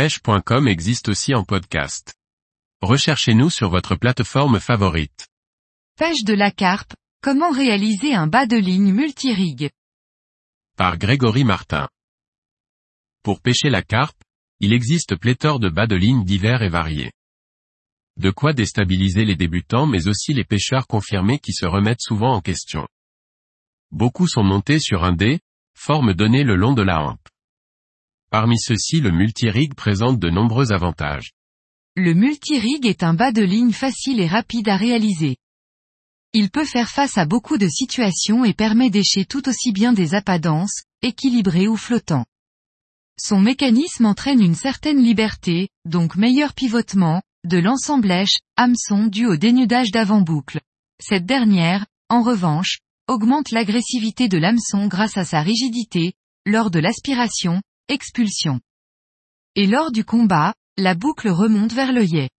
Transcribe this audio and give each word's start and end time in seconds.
pêche.com 0.00 0.66
existe 0.66 1.10
aussi 1.10 1.34
en 1.34 1.44
podcast. 1.44 2.14
Recherchez-nous 2.80 3.50
sur 3.50 3.68
votre 3.68 3.96
plateforme 3.96 4.58
favorite. 4.58 5.28
Pêche 5.98 6.24
de 6.24 6.32
la 6.32 6.50
carpe, 6.50 6.94
comment 7.22 7.50
réaliser 7.50 8.14
un 8.14 8.26
bas 8.26 8.46
de 8.46 8.56
ligne 8.56 8.94
multirig 8.94 9.68
Par 10.78 10.96
Grégory 10.96 11.44
Martin. 11.44 11.86
Pour 13.22 13.42
pêcher 13.42 13.68
la 13.68 13.82
carpe, 13.82 14.16
il 14.60 14.72
existe 14.72 15.16
pléthore 15.16 15.60
de 15.60 15.68
bas 15.68 15.86
de 15.86 15.96
ligne 15.96 16.24
divers 16.24 16.62
et 16.62 16.70
variés. 16.70 17.12
De 18.16 18.30
quoi 18.30 18.54
déstabiliser 18.54 19.26
les 19.26 19.36
débutants 19.36 19.86
mais 19.86 20.08
aussi 20.08 20.32
les 20.32 20.44
pêcheurs 20.44 20.86
confirmés 20.86 21.40
qui 21.40 21.52
se 21.52 21.66
remettent 21.66 22.00
souvent 22.00 22.32
en 22.32 22.40
question. 22.40 22.88
Beaucoup 23.90 24.26
sont 24.26 24.44
montés 24.44 24.78
sur 24.78 25.04
un 25.04 25.12
dé, 25.12 25.40
forme 25.76 26.14
donnée 26.14 26.42
le 26.42 26.56
long 26.56 26.72
de 26.72 26.80
la 26.80 27.02
hampe. 27.02 27.28
Parmi 28.30 28.60
ceux-ci 28.60 29.00
le 29.00 29.10
multirig 29.10 29.74
présente 29.74 30.20
de 30.20 30.30
nombreux 30.30 30.70
avantages. 30.70 31.32
Le 31.96 32.14
multirig 32.14 32.86
est 32.86 33.02
un 33.02 33.12
bas 33.12 33.32
de 33.32 33.42
ligne 33.42 33.72
facile 33.72 34.20
et 34.20 34.28
rapide 34.28 34.68
à 34.68 34.76
réaliser. 34.76 35.36
Il 36.32 36.50
peut 36.50 36.64
faire 36.64 36.88
face 36.88 37.18
à 37.18 37.26
beaucoup 37.26 37.58
de 37.58 37.66
situations 37.66 38.44
et 38.44 38.54
permet 38.54 38.88
d'écher 38.88 39.24
tout 39.24 39.48
aussi 39.48 39.72
bien 39.72 39.92
des 39.92 40.14
appâts 40.14 40.38
denses, 40.38 40.84
équilibrés 41.02 41.66
ou 41.66 41.76
flottants. 41.76 42.24
Son 43.20 43.40
mécanisme 43.40 44.06
entraîne 44.06 44.40
une 44.40 44.54
certaine 44.54 45.02
liberté, 45.02 45.68
donc 45.84 46.14
meilleur 46.14 46.54
pivotement, 46.54 47.22
de 47.44 47.58
l'ensemblèche, 47.58 48.38
hameçon 48.56 49.08
dû 49.08 49.26
au 49.26 49.36
dénudage 49.36 49.90
d'avant-boucle. 49.90 50.60
Cette 51.02 51.26
dernière, 51.26 51.84
en 52.08 52.22
revanche, 52.22 52.78
augmente 53.08 53.50
l'agressivité 53.50 54.28
de 54.28 54.38
l'hameçon 54.38 54.86
grâce 54.86 55.16
à 55.16 55.24
sa 55.24 55.42
rigidité, 55.42 56.12
lors 56.46 56.70
de 56.70 56.78
l'aspiration, 56.78 57.60
expulsion. 57.90 58.60
Et 59.56 59.66
lors 59.66 59.90
du 59.90 60.04
combat, 60.04 60.54
la 60.76 60.94
boucle 60.94 61.28
remonte 61.28 61.72
vers 61.72 61.92
l'œillet. 61.92 62.30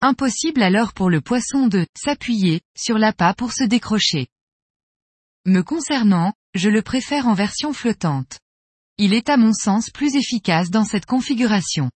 Impossible 0.00 0.62
alors 0.62 0.92
pour 0.92 1.10
le 1.10 1.20
poisson 1.20 1.66
de 1.66 1.86
s'appuyer 1.96 2.62
sur 2.76 2.98
l'appât 2.98 3.34
pour 3.34 3.52
se 3.52 3.64
décrocher. 3.64 4.26
Me 5.46 5.62
concernant, 5.62 6.32
je 6.54 6.70
le 6.70 6.82
préfère 6.82 7.28
en 7.28 7.34
version 7.34 7.72
flottante. 7.72 8.38
Il 8.96 9.12
est 9.12 9.28
à 9.28 9.36
mon 9.36 9.52
sens 9.52 9.90
plus 9.90 10.14
efficace 10.14 10.70
dans 10.70 10.84
cette 10.84 11.06
configuration. 11.06 11.90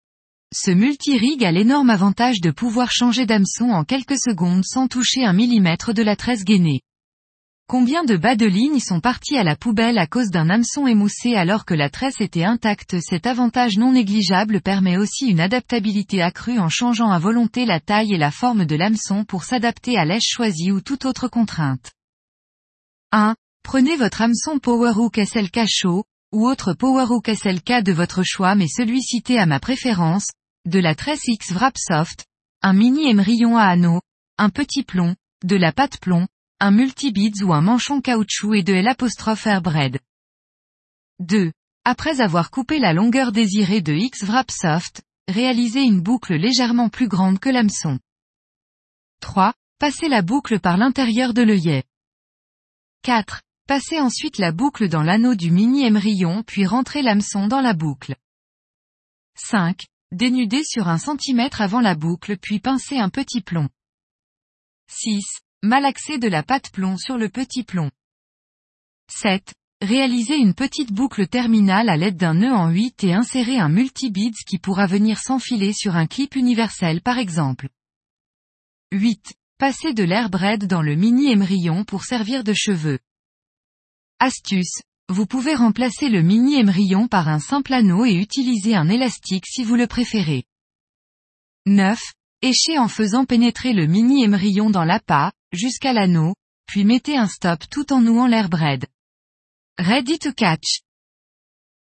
Ce 0.53 0.71
multirig 0.71 1.43
a 1.45 1.51
l'énorme 1.51 1.89
avantage 1.89 2.41
de 2.41 2.51
pouvoir 2.51 2.91
changer 2.91 3.25
d'hameçon 3.25 3.69
en 3.69 3.83
quelques 3.83 4.19
secondes 4.19 4.63
sans 4.65 4.87
toucher 4.87 5.25
un 5.25 5.33
millimètre 5.33 5.93
de 5.93 6.03
la 6.03 6.15
tresse 6.15 6.43
gainée. 6.43 6.81
Combien 7.69 8.05
de 8.05 8.15
bas 8.15 8.37
de 8.37 8.45
ligne 8.45 8.79
sont 8.79 9.01
partis 9.01 9.37
à 9.37 9.43
la 9.43 9.57
poubelle 9.57 9.97
à 9.97 10.07
cause 10.07 10.29
d'un 10.29 10.49
hameçon 10.49 10.87
émoussé 10.87 11.35
alors 11.35 11.65
que 11.65 11.73
la 11.73 11.89
tresse 11.89 12.21
était 12.21 12.45
intacte? 12.45 13.01
Cet 13.01 13.27
avantage 13.27 13.77
non 13.77 13.91
négligeable 13.91 14.61
permet 14.61 14.95
aussi 14.95 15.25
une 15.27 15.41
adaptabilité 15.41 16.21
accrue 16.21 16.59
en 16.59 16.69
changeant 16.69 17.11
à 17.11 17.19
volonté 17.19 17.65
la 17.65 17.81
taille 17.81 18.13
et 18.13 18.17
la 18.17 18.31
forme 18.31 18.63
de 18.63 18.77
l'hameçon 18.77 19.25
pour 19.25 19.43
s'adapter 19.43 19.97
à 19.97 20.05
l'èche 20.05 20.29
choisie 20.29 20.71
ou 20.71 20.79
toute 20.79 21.03
autre 21.03 21.27
contrainte. 21.27 21.91
1. 23.11 23.35
Prenez 23.63 23.97
votre 23.97 24.21
hameçon 24.21 24.59
Powerhook 24.59 25.17
SLK 25.17 25.65
chaud, 25.67 26.05
ou 26.31 26.47
autre 26.47 26.73
Powerhook 26.73 27.27
SLK 27.27 27.83
de 27.83 27.91
votre 27.91 28.23
choix 28.23 28.55
mais 28.55 28.69
celui 28.69 29.01
cité 29.01 29.39
à 29.39 29.45
ma 29.45 29.59
préférence, 29.59 30.29
de 30.65 30.79
la 30.79 30.95
tresse 30.95 31.27
X 31.27 31.51
Wrapsoft, 31.51 32.27
un 32.61 32.71
mini 32.71 33.09
émerillon 33.09 33.57
à 33.57 33.65
anneau, 33.65 33.99
un 34.37 34.49
petit 34.49 34.83
plomb, 34.83 35.17
de 35.43 35.57
la 35.57 35.73
pâte 35.73 35.99
plomb, 35.99 36.27
un 36.59 36.71
multibeads 36.71 37.43
ou 37.43 37.53
un 37.53 37.61
manchon 37.61 38.01
caoutchouc 38.01 38.55
et 38.55 38.63
de 38.63 38.73
l'apostrophe 38.73 39.45
airbread. 39.45 39.99
2. 41.19 41.51
Après 41.85 42.19
avoir 42.19 42.49
coupé 42.49 42.79
la 42.79 42.93
longueur 42.93 43.31
désirée 43.31 43.81
de 43.81 43.93
X 43.93 44.23
Wrapsoft, 44.23 45.03
réalisez 45.27 45.83
une 45.83 46.01
boucle 46.01 46.33
légèrement 46.33 46.89
plus 46.89 47.07
grande 47.07 47.39
que 47.39 47.49
l'hameçon. 47.49 47.99
3. 49.19 49.53
Passez 49.79 50.09
la 50.09 50.23
boucle 50.23 50.59
par 50.59 50.77
l'intérieur 50.77 51.33
de 51.35 51.43
l'œillet. 51.43 51.83
4. 53.03 53.43
Passez 53.67 53.99
ensuite 53.99 54.39
la 54.39 54.51
boucle 54.51 54.89
dans 54.89 55.03
l'anneau 55.03 55.35
du 55.35 55.51
mini 55.51 55.85
émerillon 55.85 56.41
puis 56.41 56.65
rentrez 56.65 57.03
l'hameçon 57.03 57.47
dans 57.47 57.61
la 57.61 57.73
boucle. 57.73 58.15
5. 59.35 59.85
Dénudez 60.11 60.63
sur 60.63 60.87
un 60.87 60.97
centimètre 60.97 61.61
avant 61.61 61.81
la 61.81 61.93
boucle 61.93 62.37
puis 62.37 62.59
pincez 62.59 62.97
un 62.97 63.09
petit 63.09 63.41
plomb. 63.41 63.69
6. 64.89 65.23
Malaxer 65.63 66.19
de 66.19 66.27
la 66.27 66.43
pâte 66.43 66.69
plomb 66.69 66.97
sur 66.97 67.17
le 67.17 67.29
petit 67.29 67.63
plomb. 67.63 67.89
7. 69.11 69.55
Réalisez 69.81 70.35
une 70.35 70.53
petite 70.53 70.91
boucle 70.91 71.27
terminale 71.27 71.89
à 71.89 71.97
l'aide 71.97 72.15
d'un 72.15 72.35
nœud 72.35 72.53
en 72.53 72.69
8 72.69 73.03
et 73.05 73.13
insérez 73.13 73.57
un 73.57 73.67
multi-beads 73.67 74.43
qui 74.47 74.59
pourra 74.59 74.85
venir 74.85 75.17
s'enfiler 75.17 75.73
sur 75.73 75.95
un 75.95 76.05
clip 76.05 76.35
universel 76.35 77.01
par 77.01 77.17
exemple. 77.17 77.69
8. 78.91 79.33
Passez 79.57 79.95
de 79.95 80.03
l'air 80.03 80.29
dans 80.29 80.83
le 80.83 80.95
mini 80.95 81.31
émerillon 81.31 81.85
pour 81.85 82.03
servir 82.03 82.43
de 82.43 82.53
cheveux. 82.53 82.99
Astuce. 84.19 84.83
Vous 85.09 85.25
pouvez 85.25 85.55
remplacer 85.55 86.09
le 86.09 86.21
mini 86.21 86.59
émerillon 86.59 87.07
par 87.07 87.29
un 87.29 87.39
simple 87.39 87.73
anneau 87.73 88.05
et 88.05 88.13
utiliser 88.13 88.75
un 88.75 88.89
élastique 88.89 89.47
si 89.47 89.63
vous 89.63 89.75
le 89.75 89.87
préférez. 89.87 90.43
9. 91.65 91.99
Échez 92.43 92.77
en 92.77 92.87
faisant 92.87 93.25
pénétrer 93.25 93.73
le 93.73 93.87
mini 93.87 94.23
émerillon 94.23 94.69
dans 94.69 94.83
l'appât, 94.83 95.31
jusqu'à 95.57 95.93
l'anneau, 95.93 96.35
puis 96.67 96.85
mettez 96.85 97.17
un 97.17 97.27
stop 97.27 97.63
tout 97.69 97.91
en 97.91 98.01
nouant 98.01 98.27
l'air 98.27 98.49
braid. 98.49 98.85
Ready 99.79 100.19
to 100.19 100.31
catch. 100.33 100.81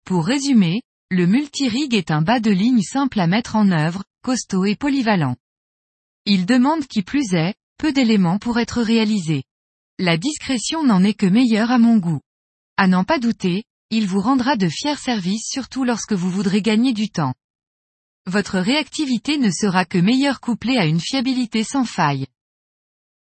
Pour 0.06 0.26
résumer, 0.26 0.82
le 1.10 1.26
multirig 1.26 1.94
est 1.94 2.12
un 2.12 2.22
bas 2.22 2.40
de 2.40 2.52
ligne 2.52 2.82
simple 2.82 3.20
à 3.20 3.28
mettre 3.28 3.56
en 3.56 3.72
œuvre, 3.72 4.04
costaud 4.24 4.66
et 4.66 4.76
polyvalent. 4.76 5.36
Il 6.26 6.46
demande 6.46 6.88
qui 6.88 7.02
plus 7.02 7.34
est, 7.34 7.56
peu 7.78 7.92
d'éléments 7.92 8.40
pour 8.40 8.60
être 8.60 8.82
réalisé. 8.82 9.44
La 10.00 10.18
discrétion 10.18 10.84
n'en 10.84 11.04
est 11.04 11.14
que 11.14 11.26
meilleure 11.26 11.72
à 11.72 11.78
mon 11.78 11.98
goût. 11.98 12.22
À 12.78 12.88
n'en 12.88 13.04
pas 13.04 13.20
douter, 13.20 13.64
il 13.90 14.08
vous 14.08 14.22
rendra 14.22 14.56
de 14.56 14.70
fiers 14.70 14.96
services 14.96 15.48
surtout 15.50 15.84
lorsque 15.84 16.14
vous 16.14 16.32
voudrez 16.32 16.62
gagner 16.62 16.94
du 16.94 17.10
temps. 17.10 17.36
Votre 18.26 18.60
réactivité 18.60 19.38
ne 19.38 19.52
sera 19.52 19.86
que 19.86 19.98
meilleure 19.98 20.40
couplée 20.40 20.78
à 20.78 20.86
une 20.86 21.02
fiabilité 21.02 21.64
sans 21.64 21.86
faille. 21.86 22.26